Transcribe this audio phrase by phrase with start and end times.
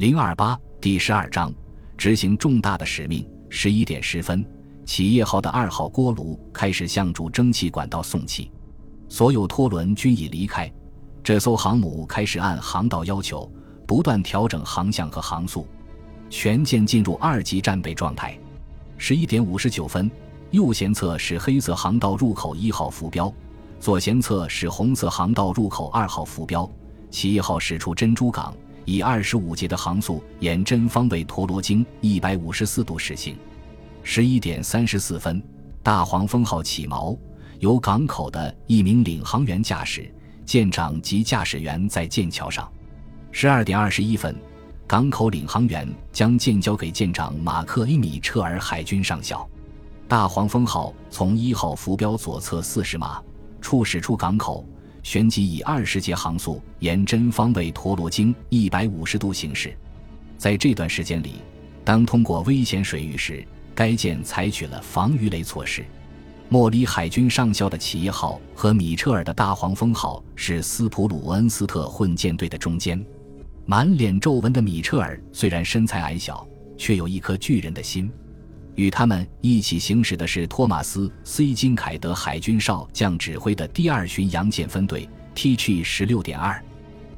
[0.00, 1.52] 零二八第十二章，
[1.98, 3.28] 执行重大的使命。
[3.50, 4.42] 十一点十分，
[4.86, 8.50] 企业号的二号锅炉开始向主蒸汽管道送气，
[9.10, 10.72] 所有拖轮均已离开。
[11.22, 13.46] 这艘航母开始按航道要求
[13.86, 15.66] 不断调整航向和航速，
[16.30, 18.34] 全舰进入二级战备状态。
[18.96, 20.10] 十一点五十九分，
[20.50, 23.30] 右舷侧是黑色航道入口一号浮标，
[23.78, 26.66] 左舷侧是红色航道入口二号浮标。
[27.10, 28.54] 企业号驶出珍珠港，
[28.84, 33.36] 以二十五节的航速沿真方位陀螺经一百五十四度驶行。
[34.02, 35.42] 十一点三十四分，
[35.82, 37.16] 大黄蜂号起锚，
[37.58, 40.12] 由港口的一名领航员驾驶。
[40.46, 42.68] 舰长及驾驶员在剑桥上。
[43.30, 44.34] 十二点二十一分，
[44.84, 49.48] 港口领航员将舰交给舰长马克·伊米彻尔海军上校。
[50.08, 53.22] 大黄蜂号从一号浮标左侧四十码
[53.60, 54.66] 处驶出港口，
[55.02, 59.76] 旋即以二十节航速沿真方位陀螺经一百五十度行驶。
[60.36, 61.34] 在这段时间里，
[61.84, 65.84] 当通过危险水域时，该舰采取了防鱼雷措施。
[66.48, 73.04] 莫里海军上校的企业号和米彻尔的大黄蜂号是斯普鲁恩斯特混舰队的中间。
[73.66, 76.44] 满脸皱纹的米彻尔虽然身材矮小，
[76.76, 78.10] 却有一颗巨人的心。
[78.80, 85.84] 与他们一起行驶的是托马斯 ·C· 金凯德海军少将指挥的第二巡洋舰分队 T.G.
[85.84, 86.58] 十六点二。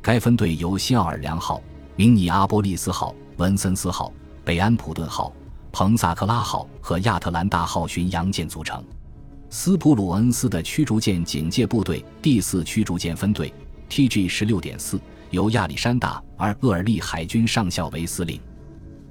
[0.00, 1.60] 该分队由新奥尔良号、
[1.96, 4.12] 明尼阿波利斯号、文森斯号、
[4.44, 5.32] 北安普顿号、
[5.72, 8.80] 彭萨克拉号和亚特兰大号巡洋舰组成。
[9.50, 13.52] 斯普鲁恩斯的驱逐舰警戒部队第四驱逐舰分队
[13.88, 14.28] T.G.
[14.28, 15.00] 十六点四
[15.30, 18.40] 由亚历山大·而厄尔利海军上校为司令，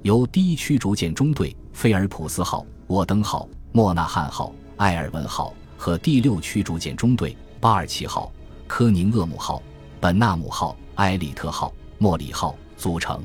[0.00, 8.32] 由第一驱逐舰中队菲尔普斯号、沃登号、莫纳汉号、埃尔文号和第六驱逐舰中队巴尔奇号、
[8.66, 9.62] 科宁厄姆号、
[10.00, 13.22] 本纳姆号、埃里特号、莫里号组成。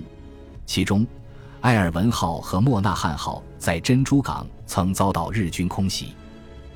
[0.67, 1.03] 其中，
[1.61, 6.13] 埃尔文号和莫纳汉号在珍珠港曾遭到日军空袭。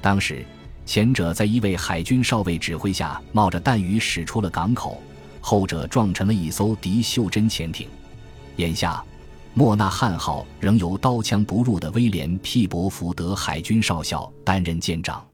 [0.02, 0.44] 当时，
[0.84, 4.98] 前者在一位海军少尉指挥下，冒着弹雨驶出了港口；
[5.40, 7.88] 后者撞沉了一艘敌袖珍潜艇。
[8.56, 9.06] 眼下，
[9.58, 15.26] 莫纳汉号仍由刀枪不入的威廉 ·P· 伯福德海军少校担任舰长。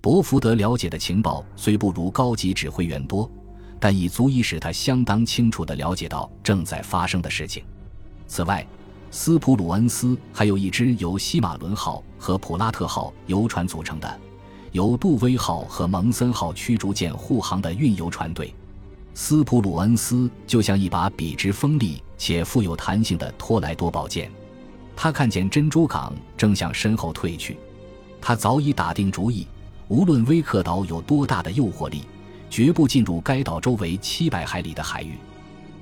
[0.00, 3.30] 伯福德了解的情报虽不如高级指挥员多，
[3.78, 7.62] 但已足以使他相当清楚地了解到正在发生的事情。
[8.26, 8.66] 此外，
[9.10, 14.20] 斯普鲁恩斯还有一支由西马伦号和普拉特号游船组成的，
[14.72, 18.54] 由杜威号和蒙森号驱逐舰护航的运油船队。
[19.20, 24.30] 斯普鲁恩斯就像一把笔直锋利且富有弹性的托莱多宝剑。
[24.94, 27.58] 他看见珍珠港正向身后退去，
[28.20, 29.44] 他早已打定主意，
[29.88, 32.04] 无论威克岛有多大的诱惑力，
[32.48, 35.14] 绝不进入该岛周围七百海里的海域。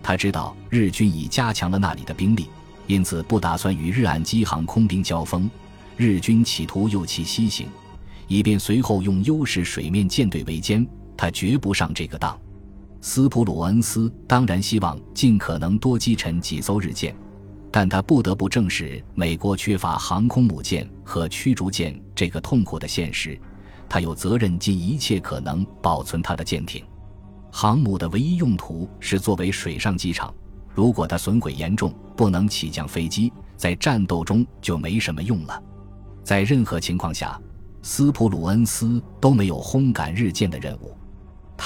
[0.03, 2.47] 他知道日军已加强了那里的兵力。
[2.87, 5.49] 因此，不打算与日岸基航空兵交锋。
[5.99, 7.69] 日军企图诱其西行，
[8.29, 10.87] 以便随后用优势水面舰队围歼。
[11.19, 12.35] 他绝不上这个当。
[13.01, 17.15] 斯普鲁恩斯当然希望尽可能多击沉几艘日舰，
[17.71, 23.39] 但他不得不正视美国缺乏航空母舰和驱逐舰这个痛苦的现实。
[23.89, 26.85] 他有责任尽一切可能保存他的舰艇。
[27.53, 30.35] 航母的唯一用途是作为水上机场。
[30.75, 35.63] 如果它损毁严重，不能起降飞机，在战斗中就没什么用了。
[36.23, 37.41] 在任何情况下，
[37.81, 40.95] 斯普鲁恩斯都没有轰赶日舰的任务。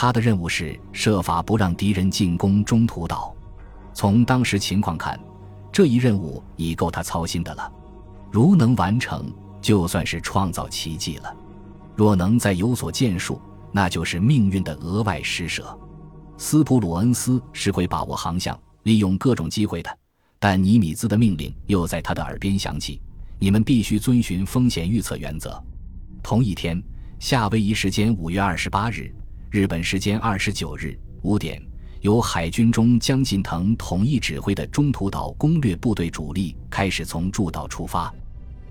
[0.03, 3.37] 他的任务是设法不让敌人进攻中途岛。
[3.93, 5.21] 从当时情况看，
[5.71, 7.71] 这一任务已够他操心的了。
[8.31, 9.31] 如能完成，
[9.61, 11.37] 就算是创造奇迹了；
[11.95, 13.39] 若能再有所建树，
[13.73, 15.79] 那就是命运的额外施舍。
[16.39, 18.59] 斯普鲁恩斯是会把握航向。
[18.85, 19.99] 利用各种机会的，
[20.39, 22.99] 但尼米兹的命令又在他的耳边响起
[23.39, 25.63] ：“你们必须遵循风险预测原则。”
[26.25, 26.83] 同一天，
[27.19, 29.15] 夏威夷时间五月二十八日，
[29.51, 31.61] 日本时间二十九日五点，
[32.03, 38.15] 由海军中江近藤统一指挥的中途岛攻略部队主力开始从驻岛出发，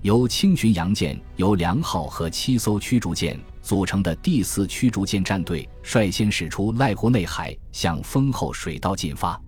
[0.00, 9.38] 由轻巡洋舰由良号和七艘驱逐舰组成的第四驱逐舰战队率先驶出濑户内海，向丰后水道进发。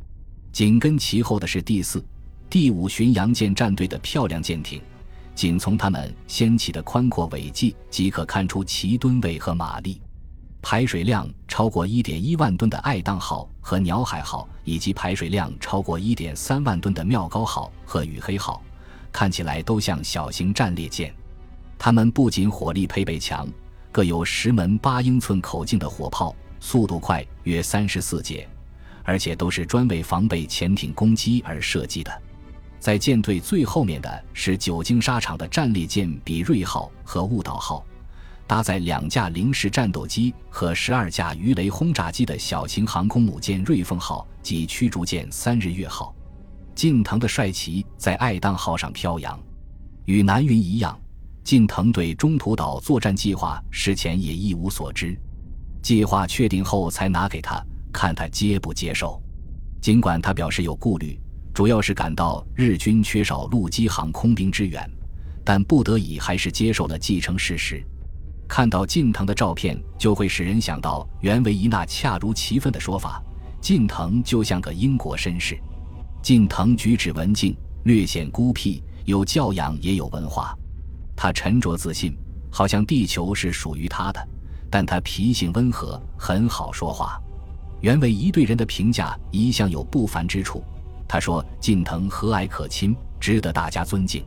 [0.53, 2.05] 紧跟其后的是第四、
[2.51, 4.83] 第五巡洋舰战队的漂亮舰艇，
[5.35, 9.99] 仅从他们掀起的宽阔尾迹即可看出其吨位和马力。
[10.63, 18.63] 排水量超过一点一万吨的爱宕号和鸟海号，以及排水量超过一点三万吨的妙高号和羽黑号，
[19.11, 21.13] 看起来都像小型战列舰。
[21.77, 23.47] 它们不仅火力配备强，
[23.91, 28.49] 各有十门八英寸口径的火炮，速度快约三十四节。
[29.05, 32.23] 而且都是专为防备潜艇攻击而设计的。
[32.79, 37.85] 在舰队最后面的是久经沙场的战列舰比瑞号和雾岛号，
[38.53, 46.15] 搭载两架零式战斗机和十二架鱼雷轰炸机的小型航空母舰瑞凤号及驱逐舰三日月号。
[46.75, 49.41] 近藤的帅旗在爱宕号上飘扬。
[50.05, 51.01] 与南云一样，
[51.43, 55.19] 近藤对中途岛作战计划事前也一无所知。
[55.81, 57.59] 计划确定后才拿给他
[57.91, 59.19] 看，他接不接受？
[59.81, 61.19] 尽管他表示有顾虑，
[61.55, 64.87] 主要是感到日军缺少陆基航空兵支援，
[65.43, 67.83] 但不得已还是接受了继承事实。
[68.55, 73.19] 看到近藤的照片，就会使人想到原维一那恰如其分的说法：
[73.63, 75.59] 近藤就像个英国绅士。
[76.21, 80.55] 近藤举止文静，略显孤僻，有教养也有文化。
[81.17, 82.15] 他沉着自信，
[82.51, 84.29] 好像地球是属于他的。
[84.69, 87.19] 但他脾性温和，很好说话。
[87.81, 90.63] 原为一对人的评价一向有不凡之处。
[91.09, 94.23] 他说近藤和蔼可亲，值得大家尊敬。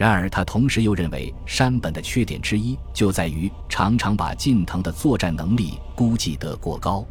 [0.00, 7.04] 然而他同时又认为山本的缺点之一就在于常常把近藤的作战能力估计得过高。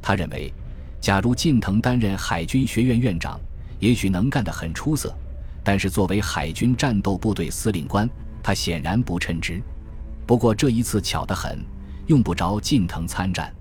[0.00, 0.50] 他认为，
[0.98, 3.38] 假如近藤担任海军学院院长。
[3.78, 5.12] 也许能干得很出色，
[5.64, 8.08] 但是作为海军战斗部队司令官，
[8.40, 9.60] 他显然不称职。
[10.24, 11.58] 不过这一次巧得很，
[12.06, 13.52] 用不着近藤参战。